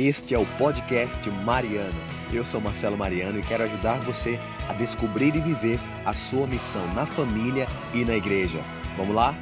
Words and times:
Este 0.00 0.32
é 0.32 0.38
o 0.38 0.46
podcast 0.56 1.28
Mariano. 1.28 1.98
Eu 2.32 2.46
sou 2.46 2.60
Marcelo 2.60 2.96
Mariano 2.96 3.40
e 3.40 3.42
quero 3.42 3.64
ajudar 3.64 3.98
você 4.02 4.38
a 4.68 4.72
descobrir 4.72 5.34
e 5.34 5.40
viver 5.40 5.80
a 6.06 6.14
sua 6.14 6.46
missão 6.46 6.86
na 6.94 7.04
família 7.04 7.66
e 7.92 8.04
na 8.04 8.14
igreja. 8.14 8.60
Vamos 8.96 9.12
lá? 9.12 9.36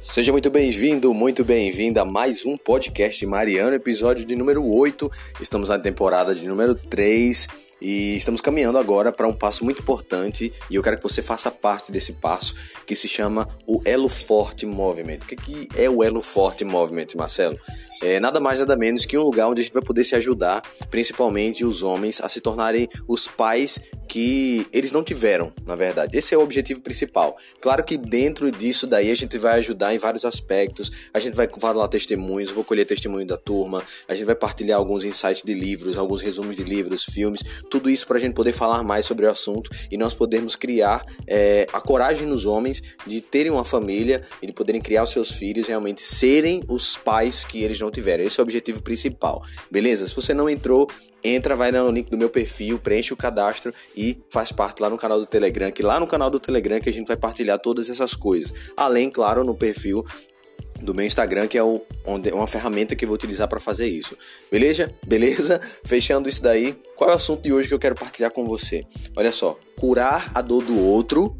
Seja 0.00 0.32
muito 0.32 0.48
bem-vindo, 0.48 1.12
muito 1.12 1.44
bem-vinda 1.44 2.00
a 2.00 2.04
mais 2.06 2.46
um 2.46 2.56
podcast 2.56 3.26
Mariano, 3.26 3.76
episódio 3.76 4.24
de 4.24 4.34
número 4.34 4.64
8. 4.64 5.10
Estamos 5.42 5.68
na 5.68 5.78
temporada 5.78 6.34
de 6.34 6.48
número 6.48 6.74
3 6.74 7.65
e 7.80 8.16
estamos 8.16 8.40
caminhando 8.40 8.78
agora 8.78 9.12
para 9.12 9.28
um 9.28 9.32
passo 9.32 9.64
muito 9.64 9.82
importante 9.82 10.52
e 10.70 10.76
eu 10.76 10.82
quero 10.82 10.96
que 10.96 11.02
você 11.02 11.20
faça 11.20 11.50
parte 11.50 11.92
desse 11.92 12.14
passo 12.14 12.54
que 12.86 12.96
se 12.96 13.06
chama 13.06 13.46
o 13.66 13.80
Elo 13.84 14.08
Forte 14.08 14.64
Movement. 14.64 15.18
O 15.18 15.26
que 15.26 15.68
é 15.76 15.88
o 15.88 16.02
Elo 16.02 16.22
Forte 16.22 16.64
Movement, 16.64 17.08
Marcelo? 17.16 17.58
É 18.02 18.20
nada 18.20 18.40
mais 18.40 18.60
nada 18.60 18.76
menos 18.76 19.06
que 19.06 19.16
um 19.16 19.22
lugar 19.22 19.48
onde 19.48 19.60
a 19.60 19.64
gente 19.64 19.72
vai 19.72 19.82
poder 19.82 20.04
se 20.04 20.14
ajudar, 20.14 20.62
principalmente 20.90 21.64
os 21.64 21.82
homens, 21.82 22.20
a 22.20 22.28
se 22.28 22.40
tornarem 22.40 22.88
os 23.08 23.26
pais 23.26 23.80
que 24.16 24.66
eles 24.72 24.92
não 24.92 25.04
tiveram, 25.04 25.52
na 25.66 25.74
verdade. 25.74 26.16
Esse 26.16 26.34
é 26.34 26.38
o 26.38 26.40
objetivo 26.40 26.80
principal. 26.80 27.36
Claro 27.60 27.84
que 27.84 27.98
dentro 27.98 28.50
disso 28.50 28.86
daí 28.86 29.10
a 29.10 29.14
gente 29.14 29.36
vai 29.36 29.58
ajudar 29.58 29.94
em 29.94 29.98
vários 29.98 30.24
aspectos. 30.24 30.90
A 31.12 31.18
gente 31.18 31.34
vai 31.34 31.46
falar 31.46 31.86
testemunhos, 31.88 32.50
vou 32.50 32.64
colher 32.64 32.86
testemunho 32.86 33.26
da 33.26 33.36
turma, 33.36 33.82
a 34.08 34.14
gente 34.14 34.24
vai 34.24 34.34
partilhar 34.34 34.78
alguns 34.78 35.04
insights 35.04 35.42
de 35.42 35.52
livros, 35.52 35.98
alguns 35.98 36.22
resumos 36.22 36.56
de 36.56 36.64
livros, 36.64 37.04
filmes, 37.04 37.42
tudo 37.68 37.90
isso 37.90 38.06
para 38.06 38.16
a 38.16 38.20
gente 38.20 38.32
poder 38.32 38.52
falar 38.52 38.82
mais 38.82 39.04
sobre 39.04 39.26
o 39.26 39.30
assunto 39.30 39.70
e 39.90 39.98
nós 39.98 40.14
podermos 40.14 40.56
criar 40.56 41.04
é, 41.26 41.66
a 41.70 41.80
coragem 41.82 42.26
nos 42.26 42.46
homens 42.46 42.82
de 43.06 43.20
terem 43.20 43.52
uma 43.52 43.66
família 43.66 44.22
e 44.40 44.46
de 44.46 44.52
poderem 44.54 44.80
criar 44.80 45.02
os 45.02 45.10
seus 45.10 45.32
filhos 45.32 45.66
realmente 45.66 46.02
serem 46.02 46.62
os 46.70 46.96
pais 46.96 47.44
que 47.44 47.62
eles 47.62 47.78
não 47.78 47.90
tiveram. 47.90 48.24
Esse 48.24 48.40
é 48.40 48.42
o 48.42 48.44
objetivo 48.44 48.82
principal, 48.82 49.44
beleza? 49.70 50.08
Se 50.08 50.16
você 50.16 50.32
não 50.32 50.48
entrou, 50.48 50.88
entra, 51.22 51.56
vai 51.56 51.72
no 51.72 51.90
link 51.90 52.08
do 52.10 52.16
meu 52.16 52.30
perfil, 52.30 52.78
preenche 52.78 53.12
o 53.12 53.16
cadastro 53.16 53.74
e 53.94 54.05
faz 54.30 54.52
parte 54.52 54.80
lá 54.80 54.90
no 54.90 54.98
canal 54.98 55.18
do 55.18 55.26
Telegram, 55.26 55.70
que 55.70 55.82
lá 55.82 55.98
no 55.98 56.06
canal 56.06 56.28
do 56.28 56.38
Telegram 56.38 56.80
que 56.80 56.88
a 56.88 56.92
gente 56.92 57.06
vai 57.06 57.16
partilhar 57.16 57.58
todas 57.58 57.88
essas 57.88 58.14
coisas. 58.14 58.52
Além, 58.76 59.10
claro, 59.10 59.44
no 59.44 59.54
perfil 59.54 60.04
do 60.82 60.94
meu 60.94 61.06
Instagram, 61.06 61.46
que 61.46 61.56
é 61.56 61.62
o, 61.62 61.80
onde, 62.04 62.30
uma 62.30 62.46
ferramenta 62.46 62.94
que 62.94 63.04
eu 63.04 63.08
vou 63.08 63.14
utilizar 63.14 63.48
para 63.48 63.60
fazer 63.60 63.86
isso. 63.86 64.16
Beleza? 64.50 64.92
Beleza? 65.06 65.60
Fechando 65.84 66.28
isso 66.28 66.42
daí, 66.42 66.76
qual 66.96 67.10
é 67.10 67.12
o 67.14 67.16
assunto 67.16 67.42
de 67.42 67.52
hoje 67.52 67.68
que 67.68 67.74
eu 67.74 67.78
quero 67.78 67.94
partilhar 67.94 68.30
com 68.30 68.46
você? 68.46 68.86
Olha 69.16 69.32
só, 69.32 69.58
curar 69.78 70.30
a 70.34 70.42
dor 70.42 70.62
do 70.62 70.78
outro 70.78 71.36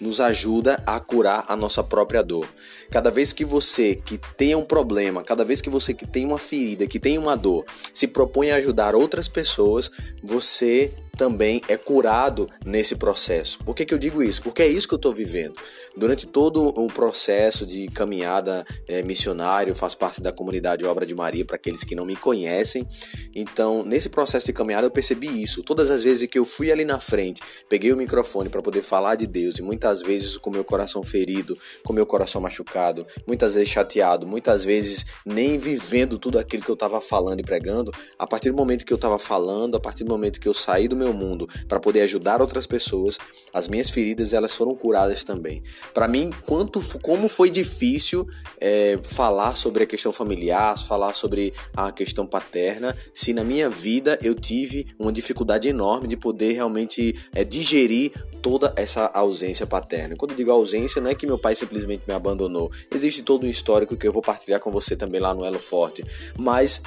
nos 0.00 0.20
ajuda 0.20 0.82
a 0.86 0.98
curar 0.98 1.44
a 1.48 1.56
nossa 1.56 1.82
própria 1.82 2.22
dor. 2.22 2.48
Cada 2.90 3.10
vez 3.10 3.32
que 3.32 3.44
você 3.44 3.94
que 3.94 4.18
tem 4.36 4.54
um 4.54 4.64
problema, 4.64 5.22
cada 5.22 5.44
vez 5.44 5.60
que 5.60 5.70
você 5.70 5.94
que 5.94 6.06
tem 6.06 6.24
uma 6.26 6.38
ferida, 6.38 6.86
que 6.86 6.98
tem 6.98 7.16
uma 7.16 7.36
dor, 7.36 7.64
se 7.92 8.06
propõe 8.08 8.50
a 8.50 8.56
ajudar 8.56 8.94
outras 8.94 9.28
pessoas, 9.28 9.90
você 10.22 10.92
também 11.16 11.62
é 11.68 11.76
curado 11.76 12.48
nesse 12.64 12.96
processo. 12.96 13.58
Por 13.64 13.74
que, 13.74 13.84
que 13.84 13.94
eu 13.94 13.98
digo 13.98 14.22
isso? 14.22 14.42
Porque 14.42 14.62
é 14.62 14.66
isso 14.66 14.86
que 14.88 14.94
eu 14.94 14.96
estou 14.96 15.12
vivendo. 15.12 15.54
Durante 15.96 16.26
todo 16.26 16.68
o 16.68 16.86
processo 16.88 17.66
de 17.66 17.86
caminhada 17.88 18.64
é, 18.88 19.02
missionário, 19.02 19.74
faço 19.74 19.96
parte 19.96 20.20
da 20.20 20.32
comunidade 20.32 20.84
Obra 20.84 21.06
de 21.06 21.14
Maria, 21.14 21.44
para 21.44 21.56
aqueles 21.56 21.84
que 21.84 21.94
não 21.94 22.04
me 22.04 22.16
conhecem. 22.16 22.86
Então, 23.34 23.84
nesse 23.84 24.08
processo 24.08 24.46
de 24.46 24.52
caminhada, 24.52 24.86
eu 24.86 24.90
percebi 24.90 25.42
isso. 25.42 25.62
Todas 25.62 25.90
as 25.90 26.02
vezes 26.02 26.28
que 26.28 26.38
eu 26.38 26.44
fui 26.44 26.70
ali 26.70 26.84
na 26.84 26.98
frente, 27.00 27.42
peguei 27.68 27.92
o 27.92 27.96
microfone 27.96 28.48
para 28.48 28.62
poder 28.62 28.82
falar 28.82 29.14
de 29.14 29.26
Deus, 29.26 29.58
e 29.58 29.62
muitas 29.62 30.02
vezes 30.02 30.36
com 30.36 30.50
meu 30.50 30.64
coração 30.64 31.02
ferido, 31.02 31.56
com 31.84 31.92
meu 31.92 32.06
coração 32.06 32.40
machucado, 32.40 33.06
muitas 33.26 33.54
vezes 33.54 33.68
chateado, 33.68 34.26
muitas 34.26 34.64
vezes 34.64 35.04
nem 35.24 35.58
vivendo 35.58 36.18
tudo 36.18 36.38
aquilo 36.38 36.62
que 36.62 36.70
eu 36.70 36.74
estava 36.74 37.00
falando 37.00 37.40
e 37.40 37.42
pregando, 37.42 37.92
a 38.18 38.26
partir 38.26 38.50
do 38.50 38.56
momento 38.56 38.84
que 38.84 38.92
eu 38.92 38.96
estava 38.96 39.18
falando, 39.18 39.76
a 39.76 39.80
partir 39.80 40.04
do 40.04 40.10
momento 40.10 40.40
que 40.40 40.48
eu 40.48 40.54
saí 40.54 40.88
do 40.88 40.96
meu 40.96 41.03
meu 41.04 41.12
mundo 41.12 41.48
para 41.68 41.78
poder 41.78 42.02
ajudar 42.02 42.40
outras 42.40 42.66
pessoas, 42.66 43.18
as 43.52 43.68
minhas 43.68 43.90
feridas 43.90 44.32
elas 44.32 44.54
foram 44.54 44.74
curadas 44.74 45.24
também. 45.24 45.62
Para 45.92 46.08
mim, 46.08 46.30
quanto 46.46 46.80
como 47.00 47.28
foi 47.28 47.50
difícil 47.50 48.26
é, 48.60 48.98
falar 49.02 49.56
sobre 49.56 49.84
a 49.84 49.86
questão 49.86 50.12
familiar, 50.12 50.78
falar 50.78 51.14
sobre 51.14 51.52
a 51.76 51.92
questão 51.92 52.26
paterna, 52.26 52.96
se 53.12 53.32
na 53.32 53.44
minha 53.44 53.68
vida 53.68 54.18
eu 54.22 54.34
tive 54.34 54.86
uma 54.98 55.12
dificuldade 55.12 55.68
enorme 55.68 56.08
de 56.08 56.16
poder 56.16 56.52
realmente 56.52 57.14
é, 57.34 57.44
digerir 57.44 58.12
toda 58.40 58.72
essa 58.76 59.06
ausência 59.06 59.66
paterna. 59.66 60.16
Quando 60.16 60.32
eu 60.32 60.36
digo 60.36 60.50
ausência, 60.50 61.00
não 61.00 61.10
é 61.10 61.14
que 61.14 61.26
meu 61.26 61.38
pai 61.38 61.54
simplesmente 61.54 62.04
me 62.06 62.14
abandonou. 62.14 62.70
Existe 62.90 63.22
todo 63.22 63.46
um 63.46 63.50
histórico 63.50 63.96
que 63.96 64.06
eu 64.06 64.12
vou 64.12 64.22
partilhar 64.22 64.60
com 64.60 64.70
você 64.70 64.96
também 64.96 65.20
lá 65.20 65.34
no 65.34 65.44
Elo 65.44 65.60
Forte, 65.60 66.04
mas 66.38 66.82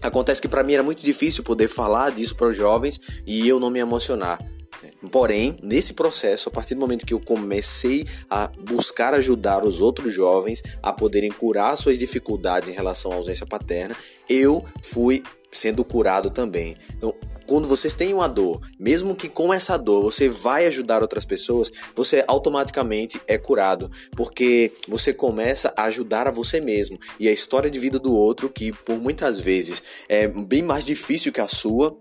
Acontece 0.00 0.40
que 0.40 0.48
para 0.48 0.62
mim 0.62 0.74
era 0.74 0.82
muito 0.82 1.04
difícil 1.04 1.42
poder 1.42 1.68
falar 1.68 2.10
disso 2.10 2.36
para 2.36 2.48
os 2.48 2.56
jovens 2.56 3.00
e 3.26 3.46
eu 3.48 3.58
não 3.58 3.70
me 3.70 3.78
emocionar. 3.78 4.38
Porém, 5.10 5.56
nesse 5.62 5.92
processo, 5.92 6.48
a 6.48 6.52
partir 6.52 6.74
do 6.74 6.80
momento 6.80 7.06
que 7.06 7.14
eu 7.14 7.20
comecei 7.20 8.06
a 8.28 8.48
buscar 8.48 9.14
ajudar 9.14 9.64
os 9.64 9.80
outros 9.80 10.12
jovens 10.12 10.62
a 10.82 10.92
poderem 10.92 11.30
curar 11.30 11.76
suas 11.76 11.98
dificuldades 11.98 12.68
em 12.68 12.72
relação 12.72 13.12
à 13.12 13.16
ausência 13.16 13.46
paterna, 13.46 13.96
eu 14.28 14.64
fui 14.82 15.22
sendo 15.52 15.84
curado 15.84 16.30
também. 16.30 16.76
Então, 16.96 17.14
quando 17.46 17.68
vocês 17.68 17.94
têm 17.94 18.12
uma 18.12 18.28
dor, 18.28 18.60
mesmo 18.78 19.14
que 19.14 19.28
com 19.28 19.54
essa 19.54 19.76
dor 19.76 20.02
você 20.02 20.28
vai 20.28 20.66
ajudar 20.66 21.02
outras 21.02 21.24
pessoas, 21.24 21.70
você 21.94 22.24
automaticamente 22.26 23.20
é 23.26 23.38
curado, 23.38 23.90
porque 24.16 24.72
você 24.88 25.14
começa 25.14 25.72
a 25.76 25.84
ajudar 25.84 26.26
a 26.26 26.32
você 26.32 26.60
mesmo. 26.60 26.98
E 27.20 27.28
a 27.28 27.32
história 27.32 27.70
de 27.70 27.78
vida 27.78 27.98
do 27.98 28.12
outro, 28.12 28.50
que 28.50 28.72
por 28.72 28.98
muitas 28.98 29.38
vezes 29.38 29.82
é 30.08 30.26
bem 30.26 30.62
mais 30.62 30.84
difícil 30.84 31.32
que 31.32 31.40
a 31.40 31.48
sua, 31.48 31.96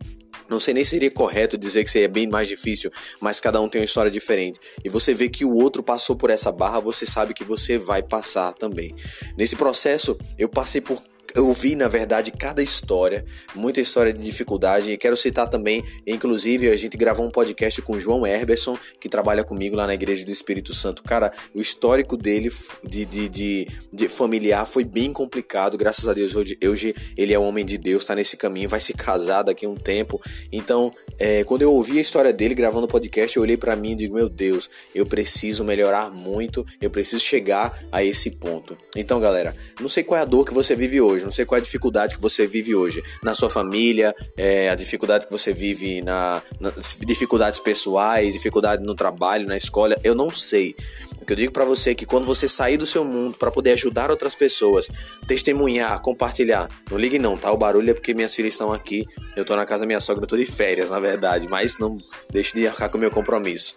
não 0.50 0.60
sei 0.60 0.74
nem 0.74 0.84
se 0.84 0.92
seria 0.92 1.12
correto 1.12 1.58
dizer 1.58 1.84
que 1.84 1.92
seria 1.92 2.08
bem 2.08 2.28
mais 2.28 2.48
difícil, 2.48 2.92
mas 3.20 3.40
cada 3.40 3.60
um 3.60 3.68
tem 3.68 3.82
uma 3.82 3.86
história 3.86 4.12
diferente. 4.12 4.60
E 4.84 4.90
você 4.90 5.14
vê 5.14 5.28
que 5.30 5.44
o 5.44 5.54
outro 5.54 5.84
passou 5.84 6.16
por 6.16 6.30
essa 6.30 6.52
barra, 6.52 6.80
você 6.80 7.06
sabe 7.06 7.34
que 7.34 7.44
você 7.44 7.78
vai 7.78 8.02
passar 8.02 8.54
também. 8.54 8.96
Nesse 9.38 9.56
processo, 9.56 10.18
eu 10.38 10.48
passei 10.48 10.82
por 10.82 11.02
eu 11.36 11.54
vi, 11.54 11.76
na 11.76 11.90
verdade, 11.90 12.32
cada 12.32 12.64
história, 12.64 13.26
muita 13.54 13.82
história 13.82 14.14
de 14.14 14.24
dificuldade. 14.24 14.92
E 14.92 14.98
quero 14.98 15.18
citar 15.18 15.50
também, 15.50 15.84
inclusive, 16.08 16.70
a 16.70 16.78
gente 16.78 16.96
gravou 16.96 17.26
um 17.26 17.30
podcast 17.30 17.82
com 17.82 17.94
o 17.94 18.00
João 18.00 18.26
Herberson, 18.26 18.78
que 19.00 19.10
trabalha 19.10 19.44
comigo 19.44 19.76
lá 19.76 19.86
na 19.86 19.94
Igreja 19.94 20.26
do 20.26 20.32
Espírito 20.32 20.74
Santo. 20.74 21.04
Cara, 21.04 21.32
o 21.54 21.60
histórico 21.60 22.16
dele 22.16 22.50
de, 22.88 23.04
de, 23.04 23.28
de, 23.28 23.68
de 23.92 24.08
familiar 24.08 24.66
foi 24.66 24.86
bem 24.86 25.12
complicado. 25.12 25.78
Graças 25.78 26.08
a 26.08 26.14
Deus, 26.14 26.34
hoje, 26.34 26.58
hoje 26.64 26.96
ele 27.18 27.34
é 27.34 27.40
um 27.40 27.44
homem 27.44 27.66
de 27.66 27.78
Deus, 27.78 28.06
tá 28.06 28.16
nesse 28.16 28.38
caminho, 28.38 28.70
vai 28.70 28.80
se 28.80 28.94
casar 28.94 29.44
daqui 29.44 29.66
a 29.66 29.70
um 29.70 29.76
tempo. 29.76 30.22
Então, 30.54 30.94
é, 31.20 31.44
quando 31.44 31.64
eu 31.64 31.74
ouvi 31.74 31.98
a 31.98 32.02
história 32.02 32.32
dele 32.32 32.56
gravando 32.56 32.86
o 32.86 32.90
podcast, 32.90 33.36
eu 33.36 33.44
olhei 33.44 33.58
para 33.58 33.76
mim 33.76 33.92
e 33.92 33.96
digo: 33.96 34.16
Meu 34.16 34.30
Deus, 34.30 34.70
eu 34.94 35.06
preciso 35.06 35.66
melhorar 35.66 36.10
muito, 36.10 36.66
eu 36.80 36.90
preciso 36.90 37.22
chegar 37.22 37.78
a 37.92 38.02
esse 38.02 38.32
ponto. 38.32 38.78
Então, 38.96 39.20
galera, 39.20 39.54
não 39.82 39.90
sei 39.90 40.02
qual 40.02 40.18
é 40.18 40.22
a 40.22 40.26
dor 40.26 40.46
que 40.46 40.54
você 40.54 40.76
vive 40.76 41.02
hoje 41.02 41.25
não 41.26 41.32
sei 41.32 41.46
qual 41.46 41.58
é 41.58 41.60
a 41.60 41.64
dificuldade 41.64 42.16
que 42.16 42.22
você 42.22 42.48
vive 42.48 42.76
hoje 42.76 43.04
na 43.22 43.34
sua 43.34 43.50
família, 43.50 44.16
é, 44.38 44.70
a 44.70 44.76
dificuldade 44.76 45.26
que 45.26 45.32
você 45.32 45.54
vive 45.54 46.02
na, 46.02 46.42
na 46.60 46.72
dificuldades 47.06 47.60
pessoais, 47.60 48.34
dificuldade 48.34 48.84
no 48.84 48.96
trabalho, 48.96 49.48
na 49.48 49.58
escola, 49.58 49.98
eu 50.04 50.16
não 50.16 50.32
sei. 50.32 50.76
O 51.22 51.26
que 51.26 51.34
eu 51.34 51.38
digo 51.38 51.52
para 51.52 51.66
você 51.66 51.92
é 51.92 51.96
que 51.96 52.06
quando 52.06 52.26
você 52.26 52.48
sair 52.48 52.78
do 52.78 52.86
seu 52.86 53.04
mundo 53.04 53.36
para 53.38 53.50
poder 53.50 53.72
ajudar 53.72 54.12
outras 54.12 54.36
pessoas, 54.36 54.88
testemunhar, 55.28 56.00
compartilhar, 56.00 56.70
não 56.90 56.98
ligue 56.98 57.18
não, 57.18 57.36
tá? 57.36 57.52
O 57.52 57.58
barulho 57.58 57.90
é 57.90 57.94
porque 57.94 58.14
minhas 58.14 58.36
filhas 58.36 58.54
estão 58.54 58.72
aqui. 58.72 59.06
Eu 59.36 59.44
tô 59.44 59.56
na 59.56 59.66
casa 59.66 59.82
da 59.82 59.88
minha 59.88 60.00
sogra, 60.00 60.24
eu 60.24 60.28
tô 60.28 60.38
de 60.38 60.46
férias, 60.46 60.90
na 60.90 61.00
verdade, 61.00 61.48
mas 61.48 61.80
não 61.80 61.98
deixe 62.32 62.54
de 62.54 62.68
arcar 62.68 62.90
com 62.90 62.98
o 62.98 63.02
meu 63.02 63.10
compromisso. 63.10 63.76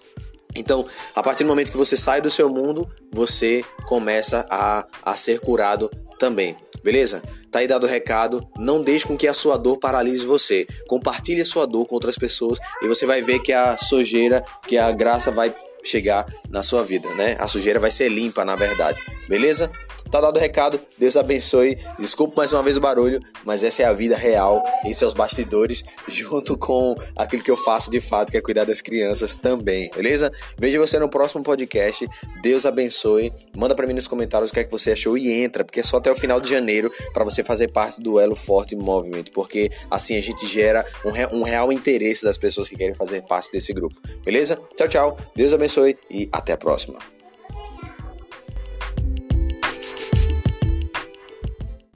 Então, 0.54 0.84
a 1.14 1.22
partir 1.22 1.44
do 1.44 1.48
momento 1.48 1.70
que 1.70 1.76
você 1.76 1.96
sai 1.96 2.20
do 2.20 2.30
seu 2.30 2.50
mundo, 2.50 2.88
você 3.12 3.64
começa 3.86 4.46
a, 4.50 4.86
a 5.02 5.16
ser 5.16 5.40
curado 5.40 5.90
também. 6.18 6.56
Beleza? 6.82 7.22
Tá 7.50 7.60
aí 7.60 7.66
dado 7.66 7.84
o 7.84 7.88
recado. 7.88 8.46
Não 8.56 8.82
deixe 8.82 9.06
com 9.06 9.16
que 9.16 9.26
a 9.26 9.34
sua 9.34 9.56
dor 9.56 9.78
paralise 9.78 10.24
você. 10.24 10.66
Compartilhe 10.88 11.40
a 11.40 11.46
sua 11.46 11.66
dor 11.66 11.86
com 11.86 11.94
outras 11.94 12.16
pessoas 12.16 12.58
e 12.82 12.88
você 12.88 13.06
vai 13.06 13.20
ver 13.22 13.40
que 13.40 13.52
a 13.52 13.76
sujeira, 13.76 14.42
que 14.66 14.76
a 14.78 14.90
graça 14.92 15.30
vai 15.30 15.54
chegar 15.82 16.26
na 16.50 16.62
sua 16.62 16.84
vida, 16.84 17.08
né? 17.14 17.36
A 17.38 17.46
sujeira 17.46 17.78
vai 17.78 17.90
ser 17.90 18.08
limpa, 18.08 18.44
na 18.44 18.56
verdade. 18.56 19.02
Beleza? 19.28 19.70
Tá 20.10 20.20
dado 20.20 20.36
o 20.36 20.40
recado, 20.40 20.80
Deus 20.96 21.16
abençoe. 21.16 21.78
Desculpe 21.98 22.36
mais 22.36 22.52
uma 22.52 22.62
vez 22.62 22.76
o 22.76 22.80
barulho, 22.80 23.20
mas 23.44 23.62
essa 23.62 23.82
é 23.82 23.84
a 23.84 23.92
vida 23.92 24.16
real 24.16 24.62
em 24.84 24.94
seus 24.94 25.12
bastidores, 25.12 25.84
junto 26.08 26.56
com 26.56 26.94
aquilo 27.14 27.42
que 27.42 27.50
eu 27.50 27.56
faço 27.56 27.90
de 27.90 28.00
fato, 28.00 28.30
que 28.30 28.38
é 28.38 28.40
cuidar 28.40 28.64
das 28.64 28.80
crianças 28.80 29.34
também, 29.34 29.90
beleza? 29.94 30.32
Vejo 30.58 30.78
você 30.78 30.98
no 30.98 31.08
próximo 31.08 31.42
podcast. 31.42 32.08
Deus 32.42 32.64
abençoe. 32.64 33.32
Manda 33.54 33.74
para 33.74 33.86
mim 33.86 33.92
nos 33.92 34.08
comentários 34.08 34.50
o 34.50 34.54
que 34.54 34.60
é 34.60 34.64
que 34.64 34.70
você 34.70 34.92
achou 34.92 35.18
e 35.18 35.30
entra, 35.30 35.64
porque 35.64 35.80
é 35.80 35.82
só 35.82 35.98
até 35.98 36.10
o 36.10 36.16
final 36.16 36.40
de 36.40 36.48
janeiro 36.48 36.90
para 37.12 37.24
você 37.24 37.44
fazer 37.44 37.68
parte 37.68 38.00
do 38.00 38.18
Elo 38.18 38.36
Forte 38.36 38.74
Movimento, 38.74 39.30
porque 39.32 39.70
assim 39.90 40.16
a 40.16 40.20
gente 40.22 40.46
gera 40.46 40.86
um, 41.04 41.10
re 41.10 41.26
um 41.26 41.42
real 41.42 41.70
interesse 41.72 42.24
das 42.24 42.38
pessoas 42.38 42.68
que 42.68 42.76
querem 42.76 42.94
fazer 42.94 43.22
parte 43.22 43.52
desse 43.52 43.72
grupo, 43.72 44.00
beleza? 44.24 44.58
Tchau, 44.76 44.88
tchau. 44.88 45.16
Deus 45.36 45.52
abençoe 45.52 45.98
e 46.10 46.28
até 46.32 46.52
a 46.52 46.56
próxima. 46.56 47.17